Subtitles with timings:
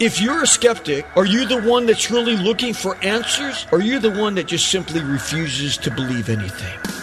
[0.00, 3.66] If you're a skeptic, are you the one that's really looking for answers?
[3.70, 6.99] Or are you the one that just simply refuses to believe anything?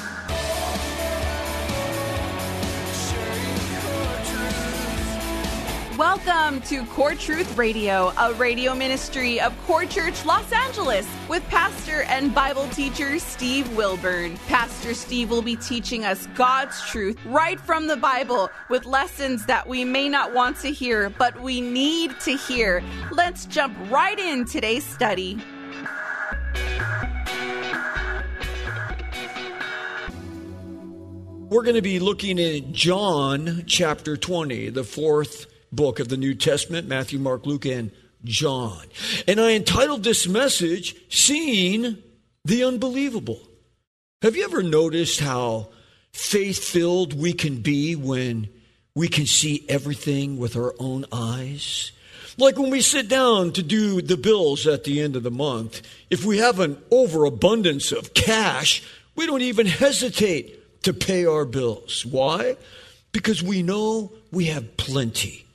[6.27, 12.01] Welcome to Core Truth Radio, a radio ministry of Core Church Los Angeles with pastor
[12.01, 14.35] and Bible teacher Steve Wilburn.
[14.49, 19.69] Pastor Steve will be teaching us God's truth right from the Bible with lessons that
[19.69, 22.83] we may not want to hear, but we need to hear.
[23.13, 25.39] Let's jump right in today's study.
[31.49, 36.33] We're going to be looking at John chapter 20, the fourth book of the New
[36.33, 37.91] Testament Matthew, Mark, Luke, and
[38.23, 38.85] John.
[39.27, 42.01] And I entitled this message, Seeing
[42.43, 43.41] the Unbelievable.
[44.21, 45.69] Have you ever noticed how
[46.11, 48.49] faith filled we can be when
[48.95, 51.91] we can see everything with our own eyes?
[52.37, 55.81] Like when we sit down to do the bills at the end of the month,
[56.09, 58.83] if we have an overabundance of cash,
[59.15, 62.05] we don't even hesitate to pay our bills.
[62.05, 62.55] Why?
[63.11, 65.46] Because we know we have plenty.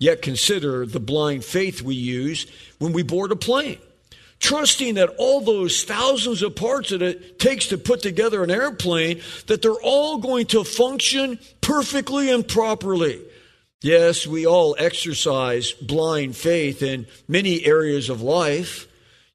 [0.00, 2.46] Yet consider the blind faith we use
[2.78, 3.78] when we board a plane,
[4.40, 9.20] trusting that all those thousands of parts that it takes to put together an airplane,
[9.46, 13.20] that they're all going to function perfectly and properly.
[13.82, 18.86] Yes, we all exercise blind faith in many areas of life.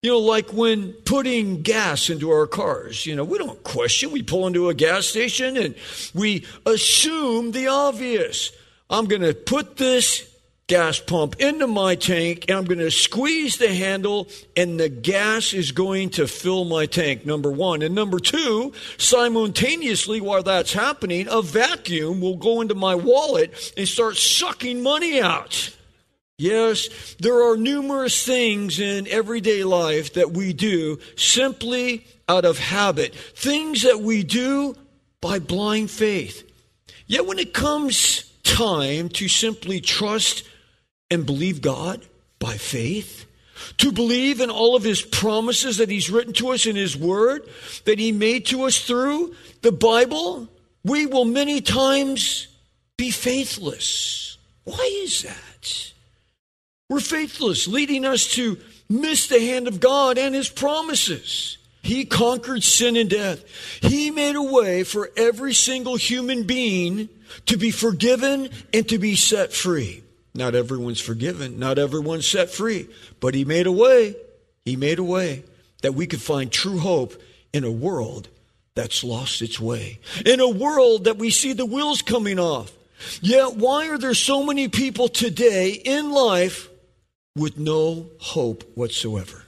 [0.01, 4.11] You know, like when putting gas into our cars, you know, we don't question.
[4.11, 5.75] We pull into a gas station and
[6.15, 8.51] we assume the obvious.
[8.89, 10.31] I'm going to put this
[10.67, 14.27] gas pump into my tank and I'm going to squeeze the handle
[14.57, 17.83] and the gas is going to fill my tank, number one.
[17.83, 23.87] And number two, simultaneously while that's happening, a vacuum will go into my wallet and
[23.87, 25.71] start sucking money out.
[26.39, 33.13] Yes, there are numerous things in everyday life that we do simply out of habit,
[33.13, 34.75] things that we do
[35.21, 36.41] by blind faith.
[37.05, 40.43] Yet when it comes time to simply trust
[41.09, 42.05] and believe God
[42.39, 43.25] by faith,
[43.77, 47.47] to believe in all of his promises that he's written to us in his word,
[47.85, 50.49] that he made to us through the Bible,
[50.83, 52.47] we will many times
[52.97, 54.37] be faithless.
[54.63, 55.93] Why is that?
[56.89, 58.57] We're faithless, leading us to
[58.89, 61.57] miss the hand of God and his promises.
[61.81, 63.43] He conquered sin and death.
[63.81, 67.09] He made a way for every single human being
[67.45, 70.03] to be forgiven and to be set free.
[70.35, 72.89] Not everyone's forgiven, not everyone's set free,
[73.21, 74.15] but He made a way.
[74.65, 75.43] He made a way
[75.81, 77.13] that we could find true hope
[77.53, 78.27] in a world
[78.75, 82.71] that's lost its way, in a world that we see the wheels coming off.
[83.21, 86.69] Yet, why are there so many people today in life
[87.35, 89.43] with no hope whatsoever?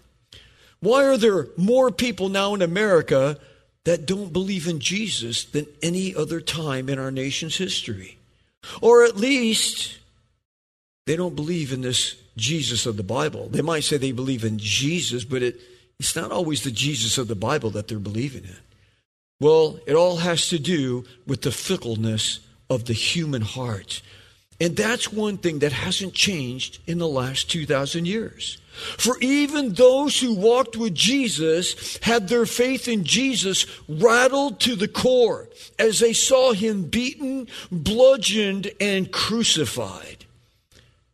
[0.80, 3.38] Why are there more people now in America
[3.84, 8.18] that don't believe in Jesus than any other time in our nation's history?
[8.82, 9.98] Or at least
[11.08, 13.48] they don't believe in this Jesus of the Bible.
[13.48, 15.60] They might say they believe in Jesus, but it,
[16.00, 18.58] it's not always the Jesus of the Bible that they're believing in.
[19.40, 24.02] Well, it all has to do with the fickleness of the human heart.
[24.60, 28.58] And that's one thing that hasn't changed in the last 2,000 years.
[28.98, 34.90] For even those who walked with Jesus had their faith in Jesus rattled to the
[34.90, 35.48] core
[35.80, 40.26] as they saw him beaten, bludgeoned, and crucified.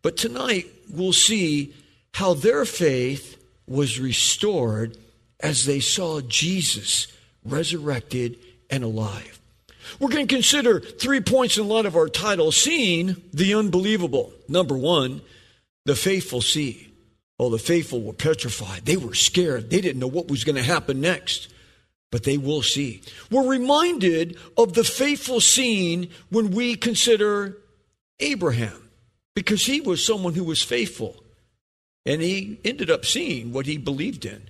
[0.03, 1.73] But tonight we'll see
[2.13, 4.97] how their faith was restored
[5.39, 7.07] as they saw Jesus
[7.43, 8.37] resurrected
[8.69, 9.39] and alive.
[9.99, 14.33] We're going to consider three points in light of our title Seeing the Unbelievable.
[14.47, 15.21] Number one,
[15.85, 16.89] the faithful see.
[17.39, 18.85] Oh, the faithful were petrified.
[18.85, 19.69] They were scared.
[19.69, 21.49] They didn't know what was going to happen next.
[22.11, 23.01] But they will see.
[23.31, 27.57] We're reminded of the faithful scene when we consider
[28.19, 28.82] Abraham
[29.35, 31.23] because he was someone who was faithful
[32.05, 34.49] and he ended up seeing what he believed in.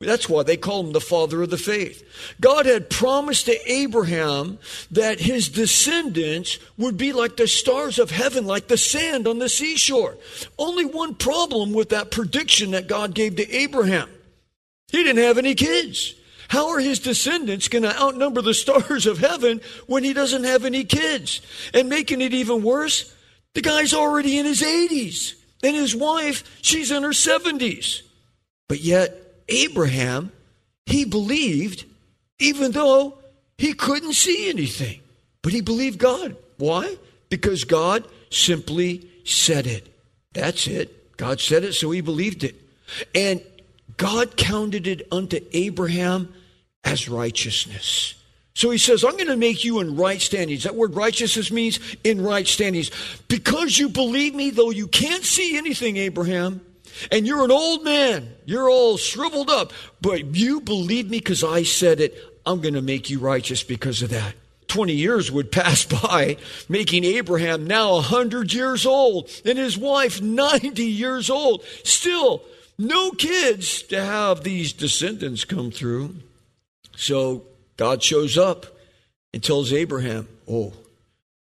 [0.00, 2.04] That's why they call him the father of the faith.
[2.40, 4.58] God had promised to Abraham
[4.90, 9.48] that his descendants would be like the stars of heaven, like the sand on the
[9.48, 10.16] seashore.
[10.58, 14.10] Only one problem with that prediction that God gave to Abraham.
[14.88, 16.14] He didn't have any kids.
[16.48, 20.64] How are his descendants going to outnumber the stars of heaven when he doesn't have
[20.64, 21.40] any kids?
[21.72, 23.13] And making it even worse,
[23.54, 25.34] the guy's already in his 80s.
[25.62, 28.02] And his wife, she's in her 70s.
[28.68, 29.16] But yet,
[29.48, 30.30] Abraham,
[30.86, 31.86] he believed
[32.38, 33.18] even though
[33.56, 35.00] he couldn't see anything.
[35.42, 36.36] But he believed God.
[36.58, 36.96] Why?
[37.28, 39.88] Because God simply said it.
[40.32, 41.16] That's it.
[41.16, 42.56] God said it, so he believed it.
[43.14, 43.42] And
[43.96, 46.34] God counted it unto Abraham
[46.82, 48.14] as righteousness.
[48.54, 50.62] So he says, I'm going to make you in right standings.
[50.62, 52.90] That word righteousness means in right standings.
[53.26, 56.60] Because you believe me, though you can't see anything, Abraham,
[57.10, 61.64] and you're an old man, you're all shriveled up, but you believe me because I
[61.64, 62.16] said it,
[62.46, 64.34] I'm going to make you righteous because of that.
[64.68, 66.36] 20 years would pass by,
[66.68, 71.64] making Abraham now 100 years old and his wife 90 years old.
[71.82, 72.42] Still,
[72.78, 76.16] no kids to have these descendants come through.
[76.96, 77.42] So
[77.76, 78.66] God shows up
[79.32, 80.72] and tells Abraham, Oh,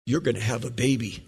[0.05, 1.23] you're going to have a baby.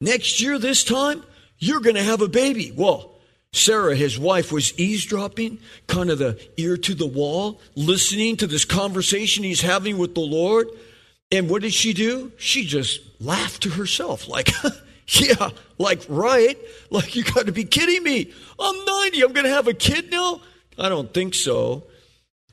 [0.00, 1.22] Next year, this time,
[1.58, 2.72] you're going to have a baby.
[2.74, 3.10] Well,
[3.52, 5.58] Sarah, his wife, was eavesdropping,
[5.88, 10.20] kind of the ear to the wall, listening to this conversation he's having with the
[10.20, 10.68] Lord.
[11.32, 12.32] And what did she do?
[12.38, 14.50] She just laughed to herself, like,
[15.08, 16.56] yeah, like, right?
[16.90, 18.32] Like, you got to be kidding me.
[18.58, 19.22] I'm 90.
[19.22, 20.40] I'm going to have a kid now?
[20.78, 21.84] I don't think so.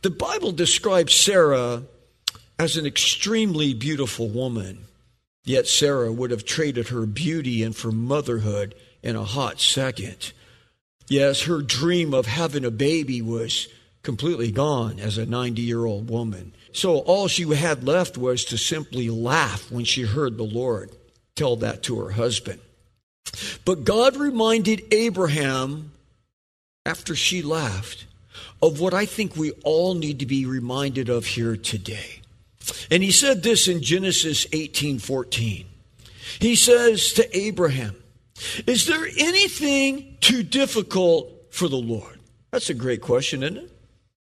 [0.01, 1.83] The Bible describes Sarah
[2.59, 4.85] as an extremely beautiful woman,
[5.44, 10.33] yet Sarah would have traded her beauty and for motherhood in a hot second.
[11.07, 13.67] Yes, her dream of having a baby was
[14.03, 16.53] completely gone as a 90 year old woman.
[16.71, 20.91] So all she had left was to simply laugh when she heard the Lord
[21.35, 22.59] tell that to her husband.
[23.65, 25.91] But God reminded Abraham
[26.85, 28.05] after she laughed
[28.62, 32.21] of what I think we all need to be reminded of here today.
[32.92, 35.65] And he said this in Genesis 18:14.
[36.39, 37.95] He says to Abraham,
[38.65, 42.19] "Is there anything too difficult for the Lord?"
[42.51, 43.71] That's a great question, isn't it?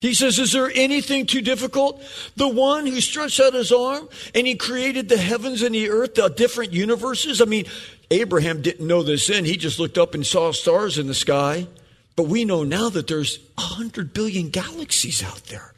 [0.00, 2.02] He says, Is there anything too difficult?
[2.36, 6.14] The one who stretched out his arm and he created the heavens and the earth,
[6.14, 7.42] the different universes.
[7.42, 7.66] I mean,
[8.10, 9.44] Abraham didn't know this then.
[9.44, 11.66] He just looked up and saw stars in the sky.
[12.16, 15.72] But we know now that there's a hundred billion galaxies out there.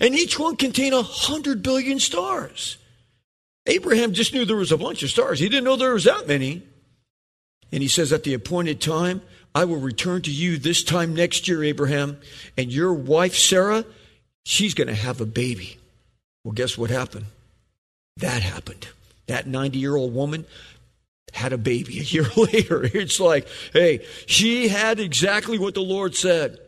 [0.00, 2.76] And each one contain a hundred billion stars.
[3.66, 5.40] Abraham just knew there was a bunch of stars.
[5.40, 6.62] He didn't know there was that many.
[7.72, 9.20] And he says, At the appointed time,
[9.54, 12.18] I will return to you this time next year, Abraham,
[12.56, 13.84] and your wife, Sarah,
[14.44, 15.78] she's going to have a baby.
[16.44, 17.26] Well, guess what happened?
[18.16, 18.88] That happened.
[19.26, 20.46] That 90 year old woman
[21.34, 22.84] had a baby a year later.
[22.84, 26.58] It's like, hey, she had exactly what the Lord said.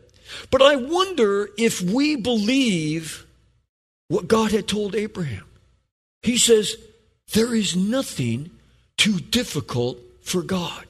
[0.49, 3.25] But I wonder if we believe
[4.07, 5.45] what God had told Abraham.
[6.23, 6.75] He says,
[7.33, 8.51] there is nothing
[8.97, 10.85] too difficult for God.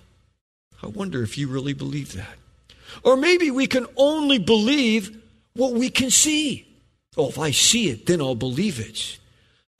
[0.84, 2.38] I wonder if you really believe that.
[3.04, 5.22] Or maybe we can only believe
[5.54, 6.68] what we can see.
[7.18, 9.18] Oh, if I see it, then I'll believe it.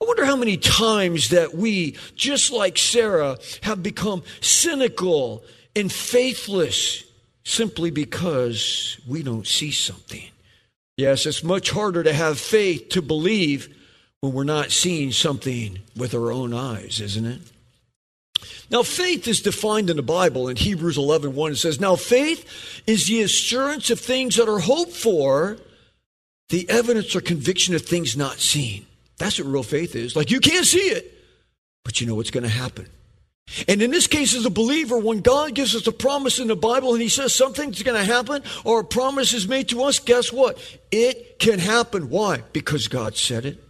[0.02, 5.44] I wonder how many times that we, just like Sarah, have become cynical
[5.76, 7.04] and faithless
[7.44, 10.28] simply because we don't see something.
[10.96, 13.72] Yes, it's much harder to have faith to believe
[14.20, 17.40] when we're not seeing something with our own eyes, isn't it?
[18.70, 21.52] Now, faith is defined in the Bible in Hebrews 11 1.
[21.52, 25.58] It says, Now faith is the assurance of things that are hoped for,
[26.48, 28.86] the evidence or conviction of things not seen.
[29.18, 30.16] That's what real faith is.
[30.16, 31.12] Like you can't see it,
[31.84, 32.86] but you know what's going to happen.
[33.68, 36.56] And in this case, as a believer, when God gives us a promise in the
[36.56, 39.98] Bible and He says something's going to happen or a promise is made to us,
[39.98, 40.58] guess what?
[40.90, 42.08] It can happen.
[42.08, 42.42] Why?
[42.52, 43.62] Because God said it.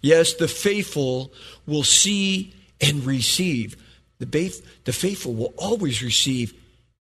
[0.00, 1.32] Yes, the faithful
[1.66, 3.76] will see and receive.
[4.18, 6.54] The, faith, the faithful will always receive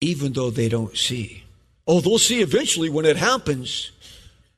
[0.01, 1.45] even though they don't see.
[1.87, 3.91] Oh, they'll see eventually when it happens,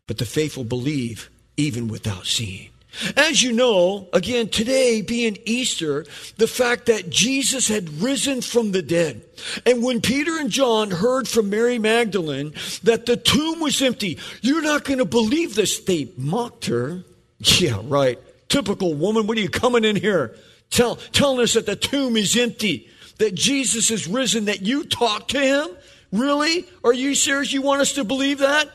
[0.06, 2.70] but the faithful believe even without seeing.
[3.16, 8.82] As you know, again, today being Easter, the fact that Jesus had risen from the
[8.82, 9.22] dead.
[9.66, 14.62] And when Peter and John heard from Mary Magdalene that the tomb was empty, you're
[14.62, 15.80] not going to believe this.
[15.80, 17.04] They mocked her.
[17.38, 18.18] Yeah, right.
[18.48, 19.26] Typical woman.
[19.26, 20.36] What are you coming in here?
[20.70, 25.30] Tell, telling us that the tomb is empty, that Jesus is risen, that you talked
[25.32, 25.68] to him?
[26.12, 26.64] Really?
[26.84, 27.52] Are you serious?
[27.52, 28.70] You want us to believe that?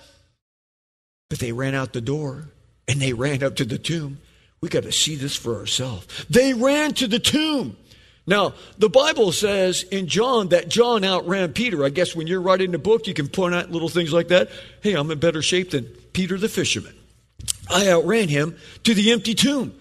[1.30, 2.50] But they ran out the door
[2.89, 4.19] and they ran up to the tomb.
[4.60, 6.25] We got to see this for ourselves.
[6.29, 7.77] They ran to the tomb.
[8.27, 11.86] Now, the Bible says in John that John outran Peter.
[11.86, 14.50] I guess when you're writing a book, you can point out little things like that.
[14.81, 16.96] Hey, I'm in better shape than Peter the fisherman.
[17.69, 19.74] I outran him to the empty tomb.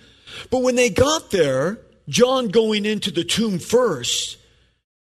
[0.51, 4.37] But when they got there, John going into the tomb first,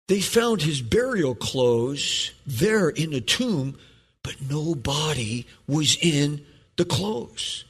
[0.08, 3.76] they found his burial clothes there in the tomb,
[4.22, 6.46] but no body was in
[6.76, 7.64] the clothes.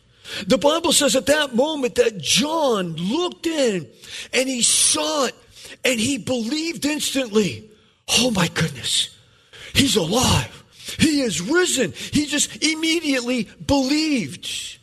[0.47, 3.89] The Bible says at that moment that John looked in
[4.33, 5.35] and he saw it
[5.85, 7.71] and he believed instantly.
[8.09, 9.17] Oh my goodness,
[9.75, 10.65] he's alive.
[10.99, 11.93] He is risen.
[11.93, 14.79] He just immediately believed.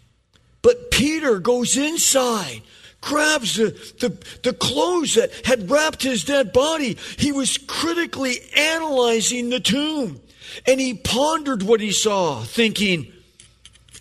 [0.62, 2.62] But Peter goes inside,
[3.02, 6.98] grabs the, the, the, clothes that had wrapped his dead body.
[7.18, 10.20] He was critically analyzing the tomb.
[10.68, 13.12] And he pondered what he saw, thinking,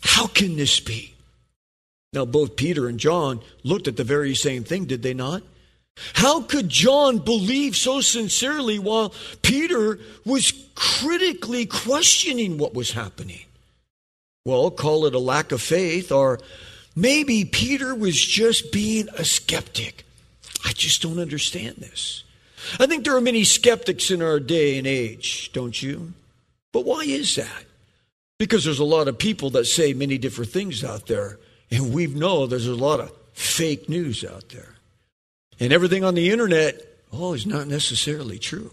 [0.02, 1.14] how can this be?
[2.12, 5.42] Now, both Peter and John looked at the very same thing, did they not?
[6.14, 13.44] How could John believe so sincerely while Peter was critically questioning what was happening?
[14.44, 16.40] Well, call it a lack of faith, or
[16.96, 20.04] maybe Peter was just being a skeptic.
[20.64, 22.24] I just don't understand this.
[22.78, 26.12] I think there are many skeptics in our day and age, don't you?
[26.72, 27.64] But why is that?
[28.38, 31.38] Because there's a lot of people that say many different things out there,
[31.72, 34.74] and we know there's a lot of fake news out there.
[35.58, 36.80] And everything on the internet,
[37.12, 38.70] oh, is not necessarily true.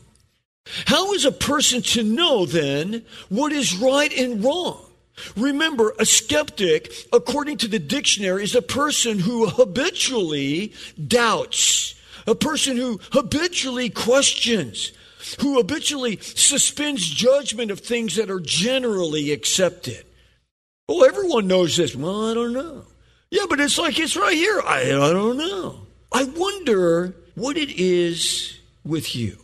[0.86, 4.86] How is a person to know then what is right and wrong?
[5.36, 10.74] Remember, a skeptic, according to the dictionary, is a person who habitually
[11.08, 11.96] doubts,
[12.28, 14.92] a person who habitually questions,
[15.40, 20.06] who habitually suspends judgment of things that are generally accepted.
[20.88, 21.96] Oh, everyone knows this.
[21.96, 22.86] Well, I don't know.
[23.32, 24.62] Yeah, but it's like it's right here.
[24.62, 25.88] I, I don't know.
[26.12, 29.38] I wonder what it is with you.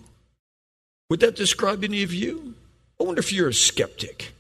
[1.10, 2.56] Would that describe any of you?
[3.00, 4.32] I wonder if you're a skeptic.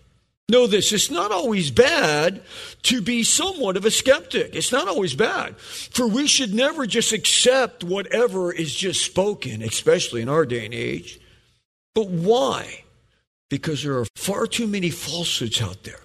[0.47, 2.43] Know this, it's not always bad
[2.83, 4.55] to be somewhat of a skeptic.
[4.55, 5.57] It's not always bad.
[5.57, 10.73] For we should never just accept whatever is just spoken, especially in our day and
[10.73, 11.19] age.
[11.95, 12.83] But why?
[13.49, 16.01] Because there are far too many falsehoods out there.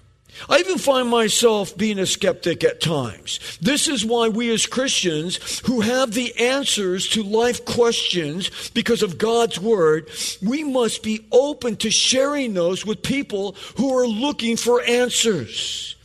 [0.49, 3.59] I even find myself being a skeptic at times.
[3.61, 9.18] This is why we as Christians who have the answers to life questions because of
[9.18, 10.09] God's Word,
[10.42, 15.97] we must be open to sharing those with people who are looking for answers.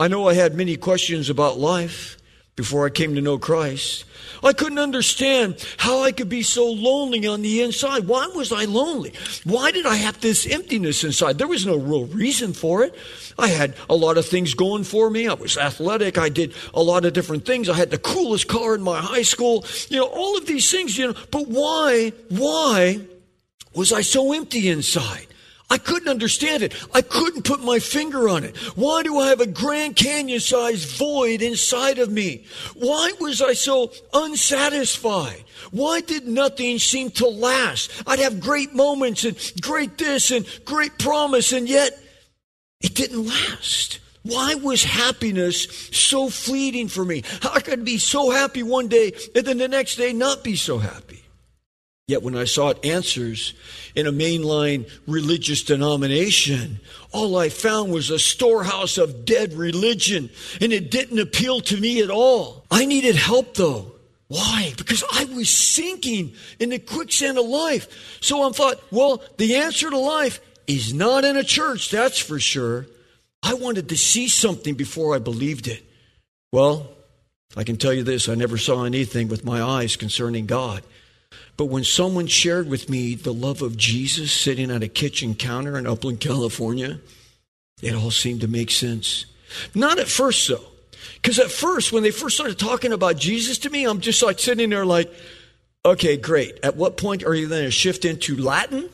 [0.00, 2.17] I know I had many questions about life
[2.58, 4.04] before I came to know Christ.
[4.42, 8.06] I couldn't understand how I could be so lonely on the inside.
[8.06, 9.14] Why was I lonely?
[9.44, 11.38] Why did I have this emptiness inside?
[11.38, 12.94] There was no real reason for it.
[13.38, 15.28] I had a lot of things going for me.
[15.28, 16.18] I was athletic.
[16.18, 17.68] I did a lot of different things.
[17.68, 19.64] I had the coolest car in my high school.
[19.88, 23.00] You know, all of these things, you know, but why, why
[23.74, 25.28] was I so empty inside?
[25.70, 26.74] I couldn't understand it.
[26.94, 28.56] I couldn't put my finger on it.
[28.74, 32.44] Why do I have a Grand Canyon sized void inside of me?
[32.74, 35.44] Why was I so unsatisfied?
[35.70, 37.90] Why did nothing seem to last?
[38.06, 41.92] I'd have great moments and great this and great promise, and yet
[42.80, 44.00] it didn't last.
[44.22, 47.24] Why was happiness so fleeting for me?
[47.42, 50.56] How could I be so happy one day and then the next day not be
[50.56, 51.17] so happy?
[52.08, 53.52] Yet when I sought answers
[53.94, 56.80] in a mainline religious denomination,
[57.12, 62.02] all I found was a storehouse of dead religion, and it didn't appeal to me
[62.02, 62.64] at all.
[62.70, 63.92] I needed help though.
[64.28, 64.72] Why?
[64.78, 68.18] Because I was sinking in the quicksand of life.
[68.22, 72.40] So I thought, well, the answer to life is not in a church, that's for
[72.40, 72.86] sure.
[73.42, 75.82] I wanted to see something before I believed it.
[76.52, 76.90] Well,
[77.54, 80.82] I can tell you this I never saw anything with my eyes concerning God.
[81.56, 85.76] But when someone shared with me the love of Jesus sitting at a kitchen counter
[85.76, 87.00] in Upland, California,
[87.82, 89.26] it all seemed to make sense.
[89.74, 90.64] Not at first, though.
[91.14, 94.38] Because at first, when they first started talking about Jesus to me, I'm just like
[94.38, 95.12] sitting there like,
[95.84, 96.58] okay, great.
[96.62, 98.88] At what point are you going to shift into Latin?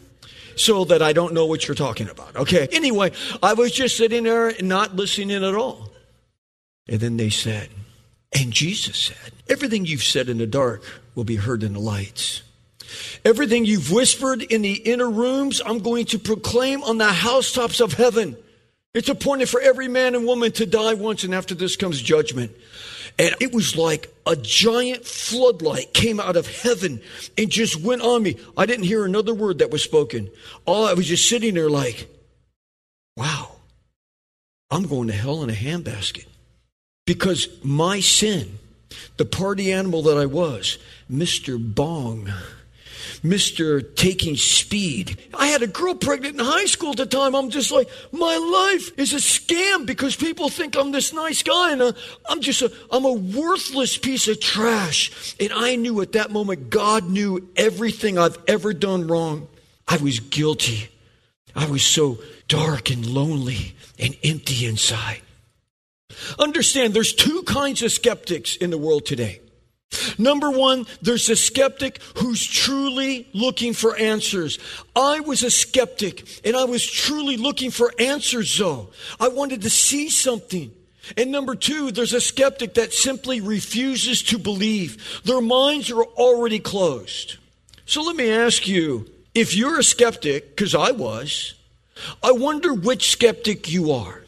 [0.57, 2.37] So that I don't know what you're talking about.
[2.37, 2.69] Okay.
[2.71, 3.11] Anyway,
[3.43, 5.91] I was just sitting there and not listening at all.
[6.88, 7.71] And then they said,
[8.35, 10.83] and Jesus said, everything you've said in the dark
[11.14, 12.43] will be heard in the lights.
[13.25, 17.95] Everything you've whispered in the inner rooms, I'm going to proclaim on the housetops of
[17.95, 18.37] heaven.
[18.93, 22.53] It's appointed for every man and woman to die once, and after this comes judgment.
[23.19, 27.00] And it was like a giant floodlight came out of heaven
[27.38, 28.37] and just went on me.
[28.57, 30.31] I didn't hear another word that was spoken.
[30.67, 32.09] All I was just sitting there like,
[33.17, 33.53] wow.
[34.71, 36.26] I'm going to hell in a handbasket.
[37.06, 38.58] Because my sin,
[39.16, 40.78] the party animal that I was,
[41.11, 41.58] Mr.
[41.58, 42.32] Bong,
[43.23, 43.94] Mr.
[43.96, 45.18] Taking Speed.
[45.32, 47.34] I had a girl pregnant in high school at the time.
[47.34, 51.73] I'm just like, my life is a scam because people think I'm this nice guy
[51.73, 51.92] and uh,
[52.28, 55.34] I'm just a, I'm a worthless piece of trash.
[55.40, 59.49] And I knew at that moment God knew everything I've ever done wrong.
[59.88, 60.88] I was guilty.
[61.56, 62.18] I was so
[62.49, 65.20] dark and lonely and empty inside.
[66.38, 69.40] Understand, there's two kinds of skeptics in the world today.
[70.18, 74.59] Number one, there's a skeptic who's truly looking for answers.
[74.97, 78.90] I was a skeptic and I was truly looking for answers though.
[79.21, 80.73] I wanted to see something.
[81.16, 85.23] And number two, there's a skeptic that simply refuses to believe.
[85.25, 87.37] Their minds are already closed.
[87.87, 91.54] So let me ask you, if you're a skeptic, because I was,
[92.23, 94.24] I wonder which skeptic you are.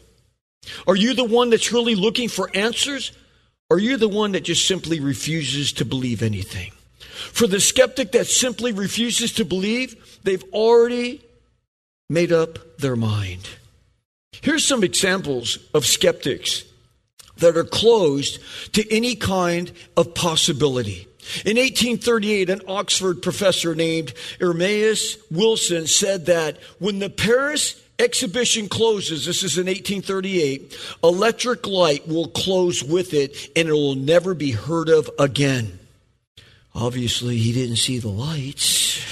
[0.85, 3.11] Are you the one that's really looking for answers?
[3.69, 6.71] Or you the one that just simply refuses to believe anything?
[6.99, 11.21] For the skeptic that simply refuses to believe, they've already
[12.09, 13.49] made up their mind.
[14.41, 16.63] Here's some examples of skeptics
[17.37, 18.39] that are closed
[18.73, 21.07] to any kind of possibility.
[21.43, 29.25] In 1838, an Oxford professor named Erasmus Wilson said that when the Paris exhibition closes,
[29.25, 34.51] this is in 1838, electric light will close with it and it will never be
[34.51, 35.79] heard of again.
[36.75, 39.03] Obviously, he didn't see the lights.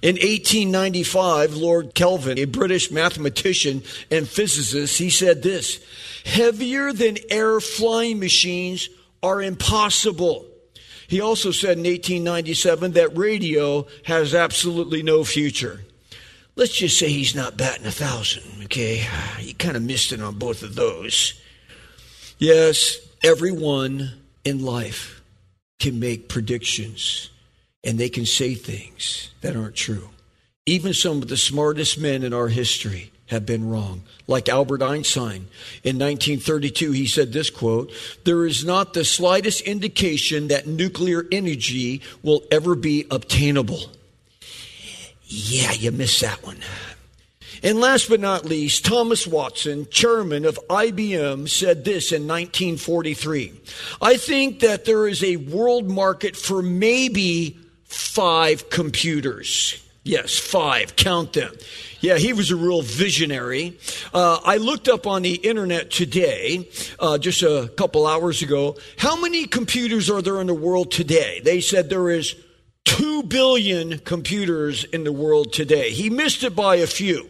[0.00, 5.84] In 1895, Lord Kelvin, a British mathematician and physicist, he said this
[6.24, 8.88] heavier than air flying machines
[9.22, 10.46] are impossible.
[11.08, 15.80] He also said in 1897 that radio has absolutely no future.
[16.58, 19.06] Let's just say he's not batting a thousand, okay?
[19.38, 21.40] He kind of missed it on both of those.
[22.38, 24.10] Yes, everyone
[24.44, 25.22] in life
[25.78, 27.30] can make predictions
[27.84, 30.08] and they can say things that aren't true.
[30.66, 34.02] Even some of the smartest men in our history have been wrong.
[34.26, 35.46] Like Albert Einstein.
[35.84, 37.92] In 1932, he said this quote,
[38.24, 43.92] There is not the slightest indication that nuclear energy will ever be obtainable.
[45.28, 46.58] Yeah, you missed that one.
[47.62, 53.52] And last but not least, Thomas Watson, chairman of IBM, said this in 1943
[54.00, 59.82] I think that there is a world market for maybe five computers.
[60.04, 60.96] Yes, five.
[60.96, 61.52] Count them.
[62.00, 63.76] Yeah, he was a real visionary.
[64.14, 69.20] Uh, I looked up on the internet today, uh, just a couple hours ago, how
[69.20, 71.42] many computers are there in the world today?
[71.44, 72.34] They said there is
[72.88, 75.90] 2 billion computers in the world today.
[75.90, 77.28] He missed it by a few.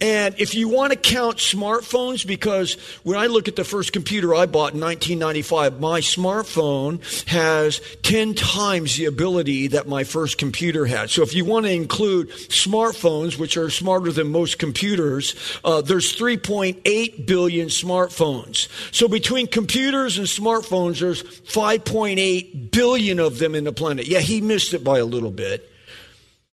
[0.00, 4.34] And if you want to count smartphones, because when I look at the first computer
[4.34, 10.86] I bought in 1995, my smartphone has 10 times the ability that my first computer
[10.86, 11.10] had.
[11.10, 16.16] So if you want to include smartphones, which are smarter than most computers, uh, there's
[16.16, 18.68] 3.8 billion smartphones.
[18.92, 24.06] So between computers and smartphones, there's 5.8 billion of them in the planet.
[24.06, 25.70] Yeah, he missed it by a little bit.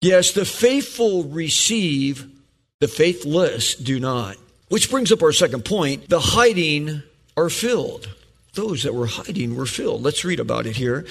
[0.00, 2.26] Yes, the faithful receive
[2.81, 4.37] the faithless do not.
[4.69, 6.09] Which brings up our second point.
[6.09, 7.03] The hiding
[7.37, 8.09] are filled.
[8.55, 10.03] Those that were hiding were filled.
[10.03, 11.07] Let's read about it here.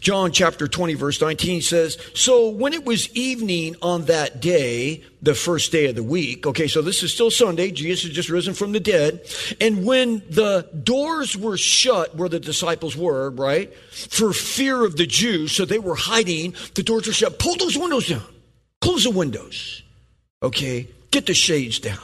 [0.00, 5.34] John chapter 20, verse 19 says, So when it was evening on that day, the
[5.34, 8.54] first day of the week, okay, so this is still Sunday, Jesus has just risen
[8.54, 9.20] from the dead.
[9.60, 15.06] And when the doors were shut where the disciples were, right, for fear of the
[15.06, 17.38] Jews, so they were hiding, the doors were shut.
[17.38, 18.22] Pull those windows down,
[18.80, 19.82] close the windows,
[20.42, 21.98] okay, Get the shades down.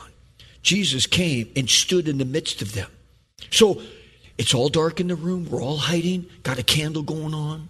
[0.62, 2.90] Jesus came and stood in the midst of them.
[3.50, 3.80] So
[4.38, 5.48] it's all dark in the room.
[5.48, 7.68] We're all hiding, got a candle going on.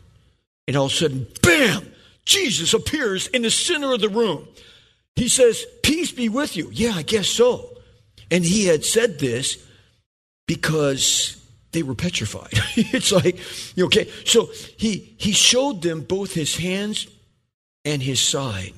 [0.67, 1.93] And all of a sudden, bam,
[2.25, 4.49] Jesus appears in the center of the room.
[5.15, 6.71] He says, Peace be with you.
[6.73, 7.71] Yeah, I guess so.
[8.31, 9.65] And he had said this
[10.47, 11.41] because
[11.73, 12.53] they were petrified.
[12.77, 13.39] it's like,
[13.79, 14.11] okay.
[14.25, 17.07] So he, he showed them both his hands
[17.85, 18.73] and his side.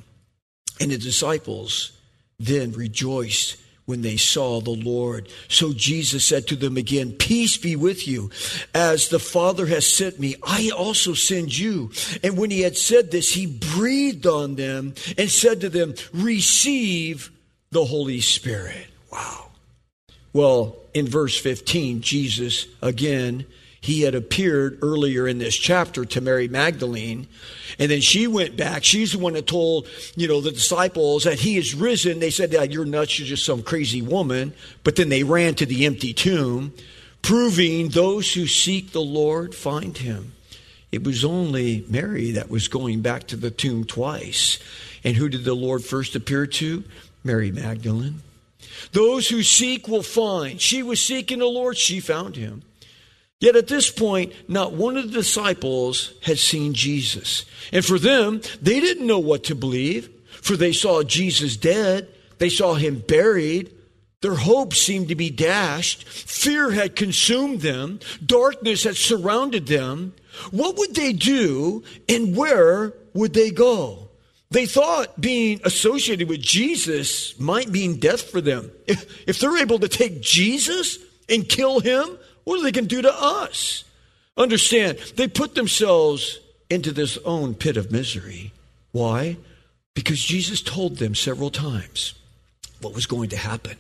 [0.81, 1.98] And the disciples
[2.38, 3.57] then rejoiced
[3.88, 5.31] when they saw the Lord.
[5.48, 8.31] So Jesus said to them again, Peace be with you.
[8.74, 11.90] As the Father has sent me, I also send you.
[12.22, 17.31] And when he had said this, he breathed on them and said to them, Receive
[17.70, 18.87] the Holy Spirit.
[19.11, 19.46] Wow.
[20.35, 23.46] Well, in verse 15, Jesus again
[23.81, 27.29] He had appeared earlier in this chapter to Mary Magdalene,
[27.79, 28.83] and then she went back.
[28.83, 29.87] She's the one that told,
[30.17, 32.19] you know, the disciples that he is risen.
[32.19, 34.53] They said, yeah, You're nuts, you're just some crazy woman.
[34.83, 36.75] But then they ran to the empty tomb,
[37.23, 40.33] proving those who seek the Lord find him.
[40.91, 44.59] It was only Mary that was going back to the tomb twice.
[45.05, 46.83] And who did the Lord first appear to?
[47.23, 48.23] Mary Magdalene.
[48.93, 50.61] Those who seek will find.
[50.61, 52.62] She was seeking the Lord, she found him.
[53.40, 57.44] Yet at this point, not one of the disciples had seen Jesus.
[57.72, 60.11] And for them, they didn't know what to believe,
[60.42, 63.74] for they saw Jesus dead, they saw him buried.
[64.20, 66.03] Their hopes seemed to be dashed.
[66.09, 68.01] Fear had consumed them.
[68.24, 70.12] Darkness had surrounded them.
[70.51, 74.09] What would they do and where would they go?
[74.51, 78.72] They thought being associated with Jesus might mean death for them.
[78.87, 80.98] If, if they're able to take Jesus
[81.29, 82.18] and kill him,
[82.49, 83.85] what are they going to do to us?
[84.39, 88.53] Understand, they put themselves into this own pit of misery.
[88.93, 89.37] Why?
[89.95, 92.15] Because Jesus told them several times
[92.81, 93.77] what was going to happen.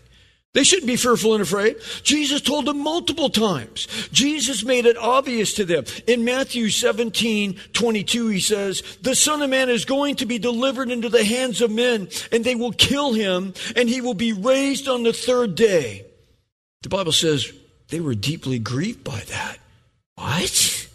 [0.52, 1.76] They shouldn't be fearful and afraid.
[2.02, 3.86] Jesus told them multiple times.
[4.12, 5.84] Jesus made it obvious to them.
[6.06, 10.90] In Matthew 17, 22, he says, The Son of Man is going to be delivered
[10.90, 14.88] into the hands of men, and they will kill him, and he will be raised
[14.88, 16.04] on the third day.
[16.82, 17.52] The Bible says
[17.88, 19.58] they were deeply grieved by that.
[20.14, 20.88] What?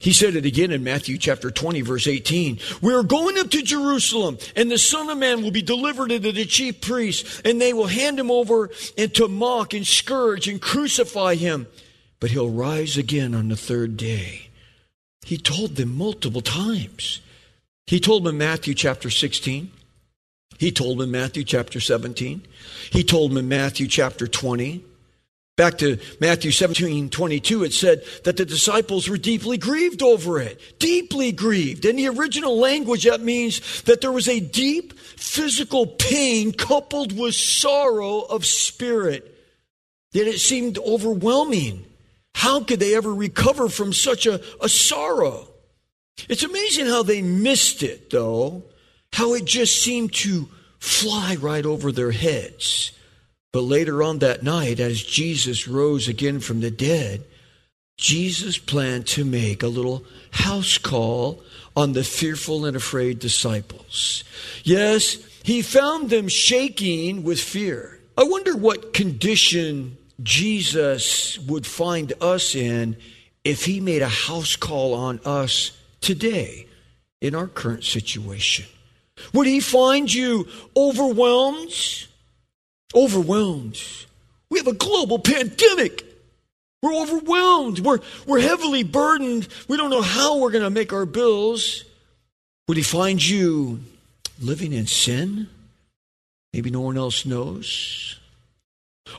[0.00, 2.60] He said it again in Matthew chapter 20, verse 18.
[2.80, 6.30] We are going up to Jerusalem, and the Son of Man will be delivered into
[6.30, 10.62] the chief priests, and they will hand him over and to mock and scourge and
[10.62, 11.66] crucify him.
[12.20, 14.50] But he'll rise again on the third day.
[15.26, 17.20] He told them multiple times.
[17.86, 19.72] He told them in Matthew chapter 16.
[20.58, 22.46] He told them in Matthew chapter 17.
[22.90, 24.84] He told them in Matthew chapter 20.
[25.58, 30.60] Back to Matthew 17, 22, it said that the disciples were deeply grieved over it.
[30.78, 31.84] Deeply grieved.
[31.84, 37.34] In the original language, that means that there was a deep physical pain coupled with
[37.34, 39.36] sorrow of spirit.
[40.12, 41.84] Yet it seemed overwhelming.
[42.36, 45.48] How could they ever recover from such a, a sorrow?
[46.28, 48.62] It's amazing how they missed it, though,
[49.12, 52.92] how it just seemed to fly right over their heads.
[53.52, 57.24] But later on that night, as Jesus rose again from the dead,
[57.96, 61.42] Jesus planned to make a little house call
[61.76, 64.22] on the fearful and afraid disciples.
[64.64, 67.98] Yes, he found them shaking with fear.
[68.16, 72.96] I wonder what condition Jesus would find us in
[73.44, 76.66] if he made a house call on us today
[77.20, 78.66] in our current situation.
[79.32, 81.72] Would he find you overwhelmed?
[82.94, 83.80] Overwhelmed.
[84.50, 86.04] We have a global pandemic.
[86.82, 87.80] We're overwhelmed.
[87.80, 89.48] We're, we're heavily burdened.
[89.66, 91.84] We don't know how we're going to make our bills.
[92.68, 93.80] Would he find you
[94.40, 95.48] living in sin?
[96.52, 98.18] Maybe no one else knows.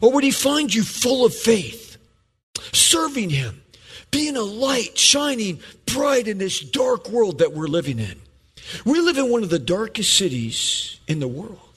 [0.01, 1.97] Or would he find you full of faith,
[2.71, 3.61] serving him,
[4.11, 8.15] being a light shining bright in this dark world that we're living in?
[8.85, 11.68] We live in one of the darkest cities in the world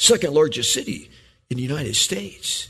[0.00, 1.10] second largest city
[1.50, 2.68] in the United States.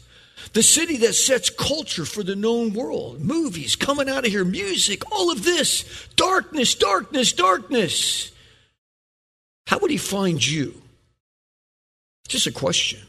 [0.52, 3.20] The city that sets culture for the known world.
[3.20, 5.84] Movies coming out of here, music, all of this.
[6.16, 8.32] Darkness, darkness, darkness.
[9.68, 10.82] How would he find you?
[12.26, 13.00] Just a question.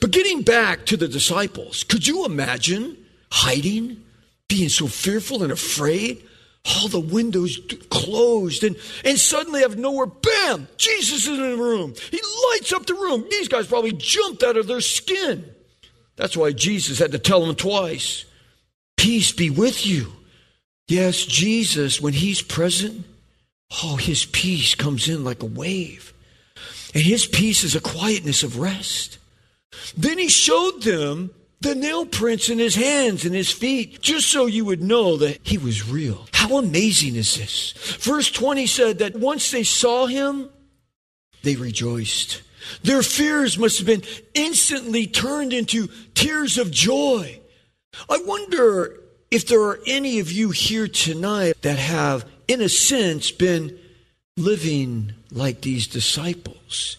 [0.00, 2.96] But getting back to the disciples, could you imagine
[3.30, 4.02] hiding,
[4.48, 6.26] being so fearful and afraid?
[6.64, 7.58] All the windows
[7.90, 10.68] closed and, and suddenly out of nowhere bam!
[10.76, 11.94] Jesus is in the room.
[12.10, 12.20] He
[12.50, 13.24] lights up the room.
[13.30, 15.44] These guys probably jumped out of their skin.
[16.16, 18.24] That's why jesus had to tell them twice
[18.96, 20.12] peace be with you.
[20.86, 23.04] Yes jesus when he's present
[23.82, 26.12] oh his peace comes in like a wave.
[26.94, 29.18] And his peace is a quietness of rest.
[29.96, 31.30] Then he showed them
[31.62, 35.38] the nail prints in his hands and his feet, just so you would know that
[35.42, 36.26] he was real.
[36.32, 37.72] How amazing is this?
[38.00, 40.50] Verse 20 said that once they saw him,
[41.42, 42.42] they rejoiced.
[42.82, 44.02] Their fears must have been
[44.34, 47.40] instantly turned into tears of joy.
[48.08, 53.30] I wonder if there are any of you here tonight that have, in a sense,
[53.30, 53.78] been
[54.36, 56.96] living like these disciples.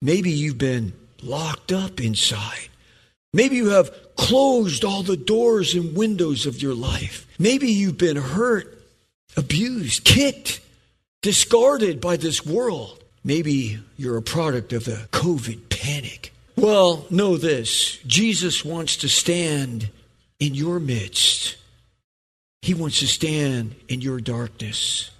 [0.00, 2.68] Maybe you've been locked up inside.
[3.32, 7.26] Maybe you have closed all the doors and windows of your life.
[7.38, 8.82] Maybe you've been hurt,
[9.36, 10.60] abused, kicked,
[11.22, 13.02] discarded by this world.
[13.24, 16.32] Maybe you're a product of the COVID panic.
[16.56, 19.88] Well, know this Jesus wants to stand
[20.38, 21.56] in your midst.
[22.60, 25.10] He wants to stand in your darkness,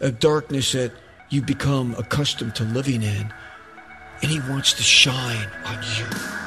[0.00, 0.92] a darkness that
[1.30, 3.32] you become accustomed to living in,
[4.22, 6.45] and He wants to shine on you.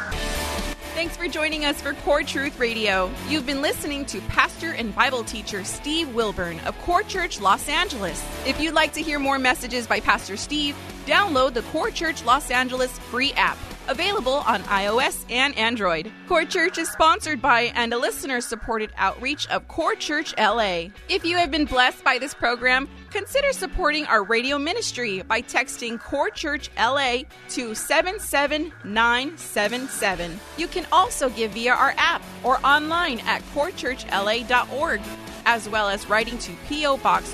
[1.00, 3.10] Thanks for joining us for Core Truth Radio.
[3.30, 8.22] You've been listening to pastor and Bible teacher Steve Wilburn of Core Church Los Angeles.
[8.46, 10.76] If you'd like to hear more messages by Pastor Steve,
[11.10, 16.12] download the Core Church Los Angeles free app available on iOS and Android.
[16.28, 20.89] Core Church is sponsored by and a listener supported outreach of Core Church LA.
[21.10, 26.00] If you have been blessed by this program, consider supporting our radio ministry by texting
[26.00, 30.39] Core Church LA to 77977.
[30.58, 35.02] You can also give via our app or online at corechurchla.org,
[35.45, 36.98] as well as writing to P.O.
[36.98, 37.34] Box